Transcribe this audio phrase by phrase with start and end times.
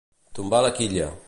[0.39, 1.11] Tombar de quilla.